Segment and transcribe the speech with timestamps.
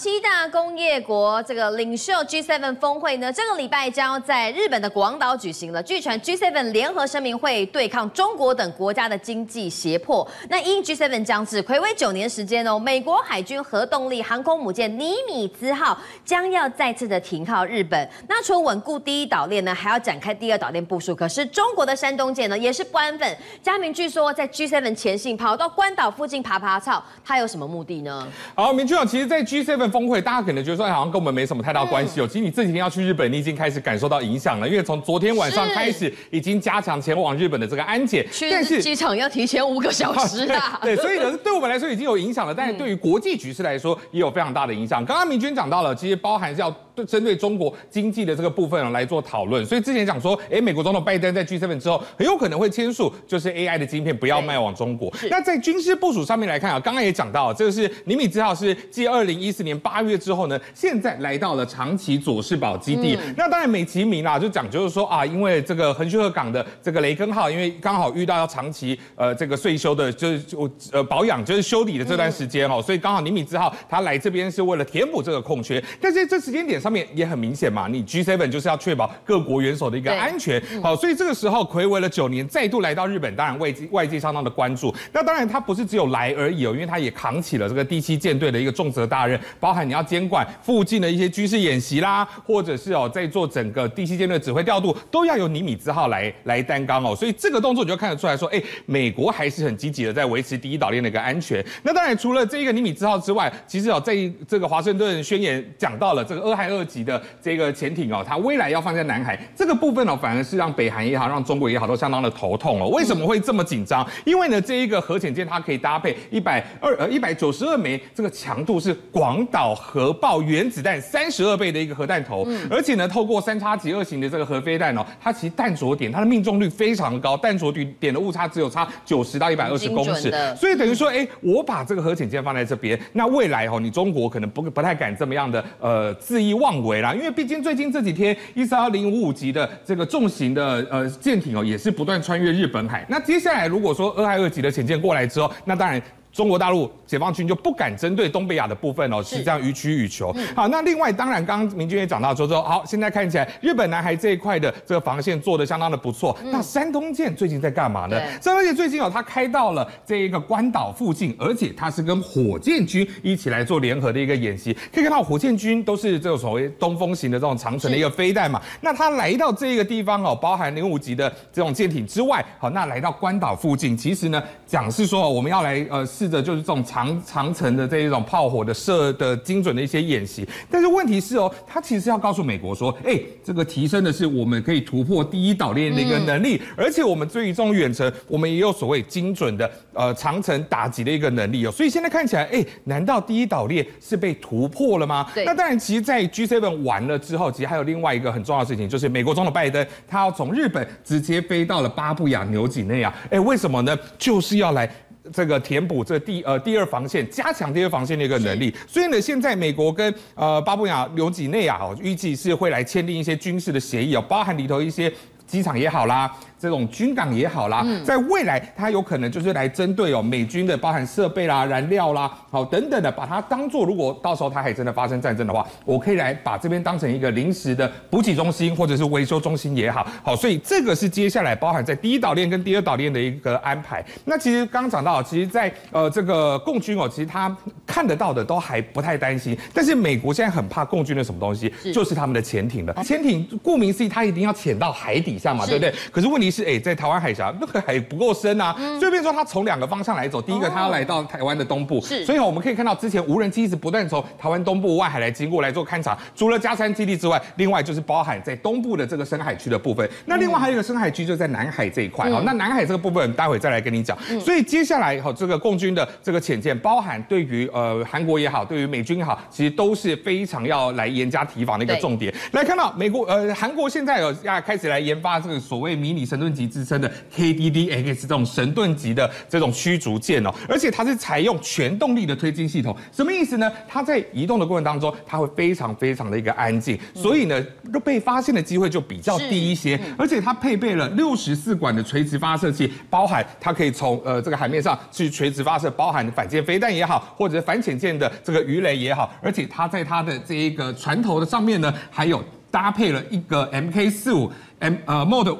[0.00, 5.82] 七大工业国这个领袖 G7 峰会呢，这个礼拜将在日本的广岛举行了。
[5.82, 10.26] 据传 G7 联合声明会对抗中国等国家的经济胁迫。
[10.48, 18.08] 那因 G7 将至，睽违九年时间哦，美国海军核动力航空母舰尼米兹号将要再次的停靠日本。
[18.26, 21.14] 那除了稳固第一岛链呢，还要展开第二岛链部署。
[21.14, 23.36] 可是中国的山东舰呢，也是不安分。
[23.62, 28.26] 佳明据说在 G7 前夕跑到关岛附近爬爬草，他有什么目的呢？
[28.54, 32.26] 好，明君其实，在 G7 峰会，大家可能觉得说，好像跟我们没什么太大关系哦。
[32.26, 40.78] 其实你这几天要去日本，你已经开始感受到影响了，因为从昨天晚上开始，已经加强前往日本的这个安检，但是机场要提前五个小时啊。
[40.82, 45.04] 对，所以呢，对我们来说已经有影响了，但是对于国际局势来说，也有非常大的影响。
[45.04, 46.74] 刚刚明君讲到了，其实包含是要
[47.06, 49.64] 针对中国经济的这个部分来做讨论。
[49.64, 55.12] 所以之前讲说，哎，美国总统拜登在 G7 之后，很有可能会签署就是 AI 的晶片不要卖往中国。
[55.30, 63.18] 那在军事部署上面来看啊，刚刚也讲到，这个是尼米兹号是继二零一四年八月之后呢，现在来到了长崎佐世保基地。
[63.20, 75.82] 嗯、那当然美其名啦，就讲就是说啊，因为这个横须贺港的这个雷根号，因为刚好遇到要长期呃这个税修的，就是就呃保养就是修理的这段时间哦，所以刚好尼米兹号他来这边是为了填补这个空缺。
[76.00, 80.62] 但是这时间点上面也很明显嘛，你 G7 就是要确保各国元首的一个安全。
[80.82, 84.94] 好，所以这个时候魁违了九年，再度来到日本，当然外界外界相当的关注。
[85.12, 89.38] 那当然他不是只有来而已哦，因为他也扛起了这个第七舰队的一个重责大任，
[89.70, 97.14] 包含你要监管附近的一些军事演习啦，或者是哦在做整个第七舰队指挥调度，都要由尼米兹号来来担纲哦。
[97.14, 101.64] 所以这个动作你就看得出来说，哎，美国还是很积极的在维持第一岛链的一个安全。
[101.84, 104.12] 那当然除了这一个尼米兹号之外，其实哦在
[104.48, 112.88] 这个华盛顿宣言讲到了这个俄亥俄级的这个潜艇哦，它未来要放在南海这个部分哦，反而是让北韩也好，让中国也好，都相当的头痛哦。
[112.88, 114.04] 为什么会这么紧张？
[114.24, 146.00] 因为呢这一个核潜舰它可以搭配一百二呃一百九十二枚这个强度是广岛核爆原子弹三十二倍的一个核弹头，而且呢，透过三叉戟二型的这个核飞弹哦，它其实弹着点它的命中率非常高，弹着点点的误差只有差九十到一百二十公尺，所以等于说，哎，我把这个核潜舰放在这边，那未来哦，你中国可能不不太敢这么样的呃恣意妄为啦，因为毕竟最近这几天一三二零五五级的这个重型的呃舰艇哦，也是不断穿越日本海，那接下来如果说俄亥俄级的潜舰过来之后，那当然。
[146.32, 150.32] 中国大陆解放军就不敢针对东北亚的部分哦，是这样予取予求。
[150.54, 156.36] 好，那另外当然，刚刚明君也讲到说说，好，现在看起来日本南海这一块的这个防线做得相当的不错。
[156.44, 158.16] 那山东舰最近在干嘛呢？
[158.40, 164.72] 山东舰最近哦，它开到了这一个关岛附近，而且它是跟火箭军一起来做联合的一个演习。
[164.92, 168.62] 可以看到火箭军都是这种所谓东风型的这种长程的一个飞弹嘛。
[168.80, 176.06] 那它来到这个地方哦，包含零五级的这种舰艇之外，好，那来到关岛附近，其实呢讲是说我们要来呃。
[176.20, 191.72] 试着就是这种长长城的这一种炮火的射的精准的一些演习，但是问题是哦，他其实要告诉美国说，哎，这个提升的是我们可以突破第一岛链的一个能力，而且我们对于这种远程，我们也有所谓精准的呃长城打击的一个能力哦。
[191.72, 195.26] 所以现在看起来，哎，难道第一岛链是被突破了吗？
[195.34, 195.46] 对。
[195.46, 203.98] 那当然，其实，在 G7 完了之后，其实还有另外一个很重要的事情，就是美国总统拜登他要从日本直接飞到了巴布亚纽几内亚，哎，为什么呢？
[204.18, 204.90] 就是要来。
[205.32, 208.74] 这个填补这第呃第二防线，加强第二防线的一个能力。
[208.86, 215.12] 所以呢，现在美国跟呃巴布亚纽几内亚哦，预计是会来签订一些军事的协议哦，包含里头一些
[215.46, 216.34] 机场也好啦。
[216.60, 234.04] 这种军港也好啦，在未来它有可能就是来针对哦美军的包含设备啦、燃料啦，好等等的，把它当做如果到时候它还真的发生战争的话，我可以来把这边当成一个临时的补给中心或者是维修中心也好，好，所以这个是接下来包含在第一岛链跟第二岛链的一个安排。
[234.26, 237.56] 那其实刚刚讲到，其实在呃这个共军哦，其实他
[237.86, 245.94] 看得到的都还不太担心，但是美国现在很怕共军的什么东西，就是他们的潜艇的潜艇，顾名思义，它一定要潜到海底下嘛，对不对？
[246.12, 246.49] 可是问题。
[246.50, 250.40] 是哎，在台湾海峡那个海不够深啊，所以变说他从两个方向来走。
[250.40, 256.18] 第一个，他要来到台湾的东部，是，所以我们可以看到之前无人机一直不断从台湾东部外海来经过来做勘察。
[256.34, 260.08] 除了加山基地之外，另外就是包含在东部的这个深海区的部分。
[260.24, 262.30] 那另外还有一个深海区就在南海这一块。
[262.30, 264.16] 好，那南海这个部分待会再来跟你讲。
[264.40, 272.34] 所以接下来哈，这个共军的这个潜舰，包含对于呃韩国也好，对于美军也好，其实都是非常要来严加提防的一个重点。
[272.52, 283.70] 来看到美国呃韩国现在有要开始来研发这个所谓迷你深盾级之称的 KDDX 这种神盾级的这种驱逐舰哦，而且它是采用全动力的推进系统，什么意思呢？
[283.86, 287.62] 它在移动的过程当中，它会非常非常的一个安静，所以呢，
[288.02, 290.00] 被发现的机会就比较低一些。
[290.16, 305.56] 而且它配备了六十四管的垂直发射器，包含它可以从呃这个海面上去垂直发射，包含反舰飞弹也好，或者反潜舰的这个鱼雷也好，而且它在它的这一个船头的上面呢，还有搭配了一个 MK 四五 M 呃 Mod。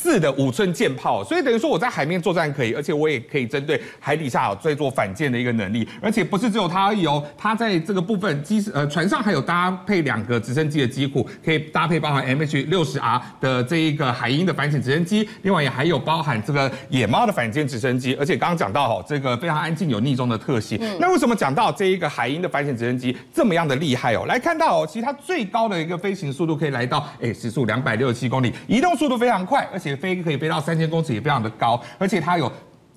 [0.00, 20.78] 四的五寸舰炮，所以等于说我在海面作战可以，而且我也可以针对海底下有在做反舰的一个能力，而且不是只有它而已哦，它在这个部分机呃船上还有搭配两个直升机的机库，可以搭配包含 MH 六十 R 的这一个海鹰的反潜直升机，另外也还有包含这个野猫的反舰直升机，而且刚刚讲到哦，这个非常安静有逆中的特性。
[20.80, 24.24] 嗯、那为什么讲到这一个海鹰的反潜直升机这么样的厉害哦？
[24.26, 32.50] 来看到哦，其实它最高的一个飞行速度可以来到哎时速两百六十七公里，移动速度非常快，而且飞可以飞到三千公尺，也非常的高，而且它有。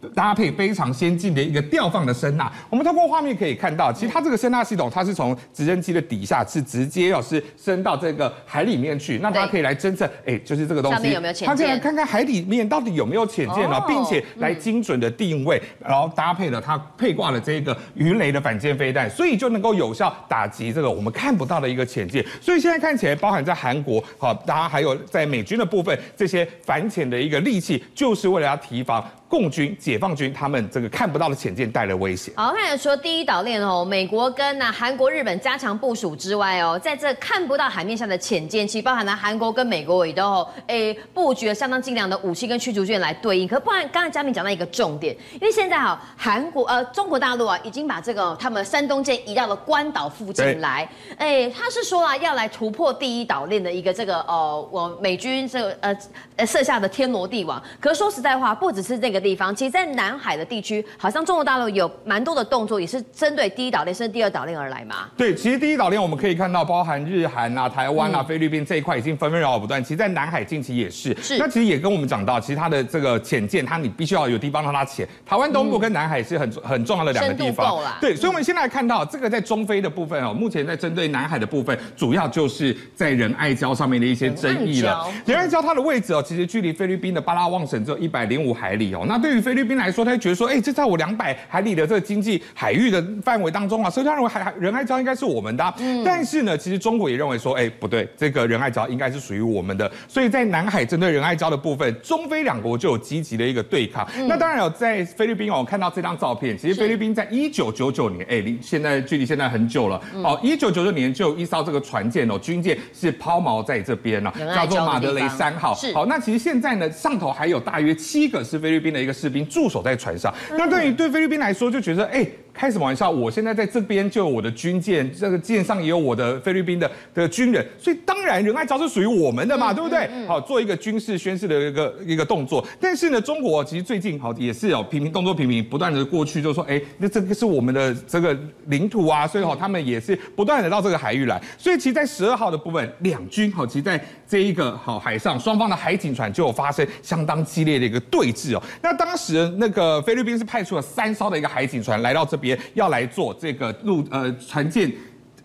[0.09, 11.33] 搭配非常先进的一个吊放的声呐，我们通过画面可以看到，其实它这个声呐系统，它是从直升机的底下是直接要是升到这个海里面去，那它可以来侦测，哎，就是这个东西，上面有没有？
[11.33, 22.25] 它可以来看看海里面到底有没有潜舰了，并且来精准的定位，然后搭配了它配挂了这个鱼雷的反舰飞弹，所以就能够有效打击这个我们看不到的一个潜舰。
[22.41, 29.03] 所以现在看起来，包含在韩国，好，大家还有在美军的部分，这些反潜的一个利器，就是为了要提防。
[29.31, 32.33] 共军、解放军他们这个看不到的潜舰带来威胁。
[32.35, 43.47] 好，看来说第一岛链哦，美国跟那韩国、日本加强部署之外哦，在这看不到海面下的潜舰，其包含了韩国跟美国也都诶布局了相当精良的武器跟驱逐舰来对应。
[43.47, 50.85] 可不然，刚才嘉铭讲到一个重点，因为现在哈韩国呃中国大陆啊已经把这个他们山东舰移到了关岛附近来，
[51.17, 55.97] 哎，他是说啊要来突破第一岛链的一个这个呃我美军这个呃
[56.35, 57.63] 呃设下的天罗地网。
[57.79, 59.20] 可是说实在话，不只是这个。
[59.21, 65.09] 地方，其实，在南海的地区，好像中国大陆有蛮多的动作，也是针对第一岛链甚至第二岛链而来嘛。
[65.15, 69.83] 对，其实第一岛链我们可以看到，包含日韩啊、台湾啊、菲律宾这一块已经纷纷扰扰不断。
[69.83, 71.15] 其实，在南海近期也是。
[71.21, 71.37] 是。
[71.37, 75.07] 那其实也跟我们讲到，其实它的这个潜舰，它你必须要有地方让它潜。
[75.25, 77.79] 台湾东部跟南海是很很重要的两个地方。
[77.99, 85.07] 对，所以我们现在看到这个在中非的部分哦，目前在针对南海的部分，主要就是在仁爱礁上面的一些争议了。
[85.25, 89.05] 仁爱礁它的位置哦，其实距离菲律宾的巴拉望省只有一百零五海里哦。
[89.11, 95.73] 那对于菲律宾来说，他就觉得说，哎、欸，这在我两百海里的这个经济海域的范围当中啊，所以他认为海仁爱礁应该是我们的、啊。
[95.79, 96.01] 嗯。
[96.03, 99.91] 但是呢，其实中国也认为说，哎、欸，不对，这个仁爱礁应该是属于我们的。
[100.07, 104.07] 所以在南海针对仁爱礁的部分，中菲两国就有积极的一个对抗。
[104.15, 109.97] 嗯、那当然有在菲律宾哦，我看到这张照片，其实菲律宾在一九九九年，哎、欸，离现在距离现在很久了。
[110.23, 115.75] 哦、嗯，一九九九年就有一艘这个船舰哦，军舰是抛锚在这边了，叫做马德雷三号。
[115.75, 115.93] 是。
[115.93, 122.19] 好，那其实现在呢，上头还有大约七个是菲律宾的一个士兵驻守在船上，那对于对菲律宾来说，就觉得哎。
[122.19, 122.31] 欸
[122.61, 123.09] 开什么玩笑！
[123.09, 130.07] 我现在在这边就有我的军舰，这个舰上也有我的菲律宾的的军人，所以当然仁爱礁是属于我们的嘛，对不对？
[130.27, 132.63] 好，做一个军事宣示的一个一个动作。
[132.79, 138.37] 但是呢，中国其实最近好也是有频频动作频频不断的过去，就说哎，那这个是我们的这个
[138.67, 141.41] 领土啊，所以好，他们也是不断的到这个海域来。
[141.57, 143.99] 所以其实，在十二号的部分，两军好，其实在
[144.29, 148.61] 这一个好海上，双方的海警船就有发生相当激烈的一个对峙哦。
[148.83, 152.50] 那当时那个菲律宾是派出了三艘的一个海警船来到这边。
[152.73, 154.91] 要来做这个陆呃船舰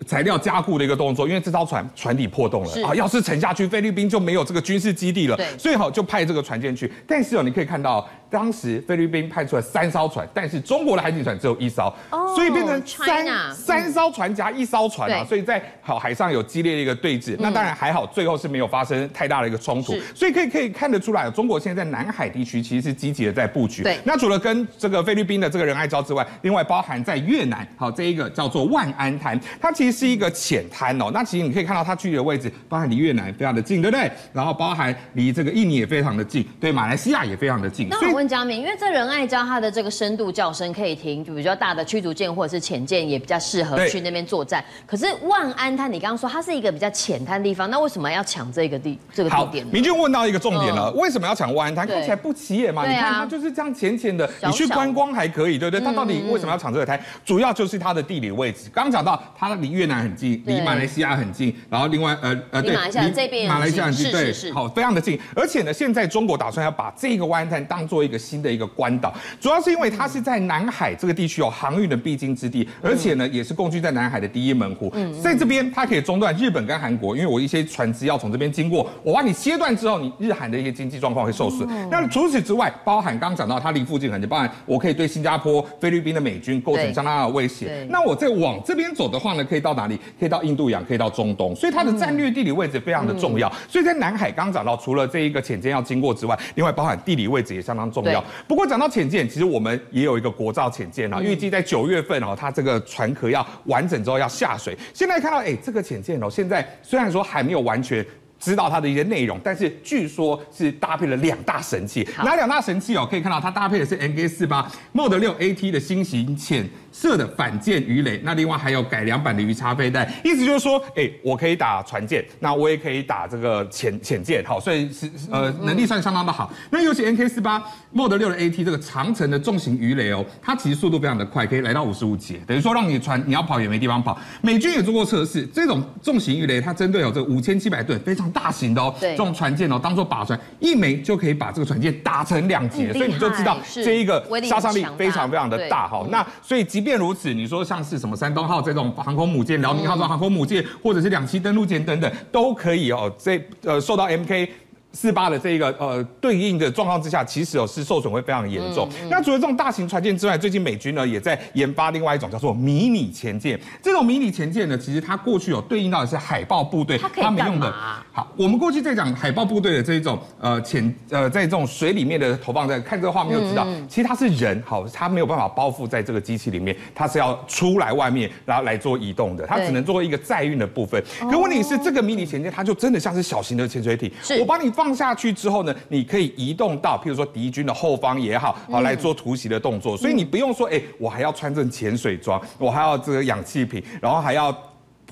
[0.06, 5.36] 材料加固的一个动作，因为这艘船船底破洞了啊，要是沉下去，菲律宾就没有这个军事基地了。
[5.36, 6.92] 对，所以好就派这个船舰去。
[7.06, 8.06] 但是哦，你可以看到。
[8.28, 17.34] 当时菲律宾派出了三艘船，但是中国的海警船只有一艘，oh, 所以变成三三艘船加一艘船啊，嗯、所以在好海上有激烈的一个对峙。
[17.34, 19.94] 嗯、那当然还好，最后是没有发生太大的一个冲突。
[20.14, 23.82] 所以可以可以看得出来，中国现在在南海地区其实是积极的在布局。
[23.82, 31.10] 对，那除了跟这个菲律宾的这个仁爱礁之外，另外包含在越南，好这一个叫做万安滩，它其实是一个浅滩哦。
[31.14, 34.10] 那其实你可以看到它距离的位置，包含离越南非常的近，对不对？
[34.32, 37.88] 然后包含离这个印尼也非常的近，对，马来西亚也非常的近。
[37.88, 44.64] 那我问嘉铭，因为这仁爱礁它的这个深度较深，可以停就比较大的驱逐舰或者是潜舰，也比较适合去那边作战。
[44.86, 49.70] 可是万安滩，你刚刚说它是一个比较浅滩的地方，那为什么要抢这个地这个地点呢？
[49.70, 51.86] 明俊问到一个重点了，嗯、为什么要抢万安滩？
[51.86, 52.86] 看起来不起眼嘛？
[52.86, 55.84] 啊、你看它就是这样浅浅的，你去观光还可以，对不对？
[55.84, 56.98] 它到底为什么要抢这个滩？
[57.22, 58.70] 主要就是它的地理位置。
[58.72, 65.20] 刚刚讲到它离越南很近，离马来西亚很近，然后另外呃呃对，马来西亚这边马来西亚很近，对，好，非常的近。
[65.34, 81.68] 而且呢，现在中国打算要把这个万安滩当做一个新的一个关岛，主要是因为它是在南海这个地区有航运的必经之地，而且呢也是共居在南海的第一门户，在这边它可以中断日本跟韩国，因为我一些船只要从这边经过，我把你切断之后，你日韩的一些经济状况会受损。
[81.90, 87.86] 那除此之外，包含刚刚讲到它离附近很近，包含我可以对新加坡、菲律宾的美军构成相当大的威胁。
[87.90, 89.98] 那我再往这边走的话呢，可以到哪里？
[90.18, 93.52] 可以到印度洋，可以到中东，所以它的战略地理位置非常的重要。
[93.68, 98.22] 所以在南海刚刚讲到，除了这一个潜舰要经过之外，另外包含地理位置也相当重要。
[98.46, 104.76] 不过讲到潜舰，其实我们也有一个国造潜舰啊，预计在九月份哦，它这个船壳要完整之后要下水。
[104.92, 108.04] 现在看到，哎，这个潜舰哦，现在虽然说还没有完全。
[108.38, 112.06] 知道它的一些内容，但是据说是搭配了两大神器。
[112.18, 113.08] 哪两大神器哦？
[113.10, 120.08] 可以看到它搭配的是 MK 四八 Mod 六 AT 的新型潜射的反舰鱼雷，那另外还有改良版的鱼叉飞弹。
[120.24, 126.50] 意思就是说，哎、欸，我可以打船舰，那我也可以打这个潜潜舰，好，所以是呃能力算相当的好。
[126.70, 127.62] 那尤其 N K 四八
[127.94, 134.18] Mod 六的 AT 这个长城的重型鱼雷哦，它其实速度非常的快，可以来到五十五节，等于说让你船你要跑也没地方跑。
[134.42, 138.26] 美军也做过测试，这种重型鱼雷它针对有这五千七百吨非常。
[138.36, 146.04] 大型的哦，这种船舰哦，当做靶船，一枚就可以把这个船舰打成两截，所以你就知道这一个杀伤力非常非常的大哈。
[146.10, 154.48] 那所以即便如此，你说像是什么山东号这种航空母舰、辽宁号这种航空母舰，或者是两栖登陆舰等等，都可以哦，这呃受到 MK。
[154.96, 158.88] 四八的这一个呃对应的状况之下，其实哦是受损会非常严重。
[158.92, 163.60] 嗯嗯、那除了这种大型船舰之外，最近美军呢也在研发另外一种叫做迷你潜舰。
[163.82, 167.70] 这种迷你潜舰呢，其实它过去有对应到的是海豹部队，他们用的。
[168.10, 181.02] 好，我们过去在讲海豹部队的这一种呃潜呃在这种水里面的投放在看这个画面就知道，其实它是人，好，它没有办法包覆在这个机器里面，它是要出来外面然后来做移动的，它只能做一个载运的部分。
[181.30, 184.10] 问题是这个迷你潜舰它就真的像是小型的潜水艇，
[184.40, 184.85] 我帮你放。
[184.86, 189.96] 放下去之后呢，你可以移动到，譬如说敌军的后方也好，好来做突袭的动作。
[189.96, 194.56] 所以你不用说，哎，我还要穿这潜水装，我还要这个氧气瓶，然后还要。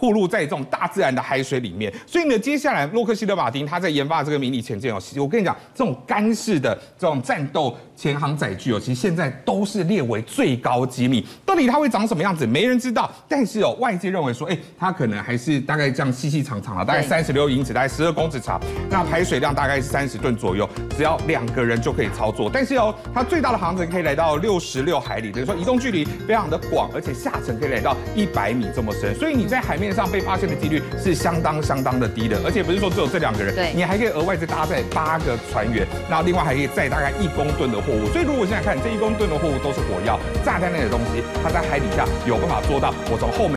[0.04, 13.11] 暴露在这种大自然的海水里面，所以呢，接下来洛克希德马丁他在研发这个迷你潜舰哦，我跟你讲，这种干式的这种战斗潜航载具哦，其实现在都是列为最高机密，到底它会长什么样子，没人知道。
[13.26, 22.50] 但是哦，外界认为说，哎，它可能还是大概这样细细长长的，大概三十六英尺，大概十二公尺长，那排水量大概是三十吨左右，只要两个人就可以操作。
[22.52, 38.10] 但是哦，它最大的航程可以来到六十六海里，等于说移动距离非常的广，而且下沉可以来到一百米这么深，所以你在海面上被发现的几率是相当相当的低的，而且不是说只有这两个人，对，你还可以额外再搭载八个船员，然后另外还可以载大概一公吨的货物。
[38.12, 42.92] 所以如果现在看这一公吨的货物都是火药炸弹类的东西，它在海底下有办法做到。
[43.10, 43.56] 我从后面，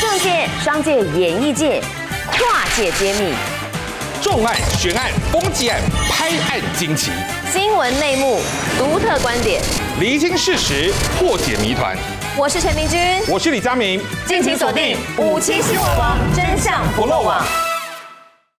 [0.00, 1.82] 政界、商界、演艺界
[2.30, 3.34] 跨界揭秘，
[4.22, 7.10] 重案、悬案、攻击案、拍案惊奇，
[7.52, 8.40] 新闻内幕、
[8.78, 9.60] 独特观点，
[10.00, 11.96] 厘清事实，破解谜团。
[12.38, 17.65] 我是陈明君，我是李佳明，敬请锁定五七新闻网，真相不漏网。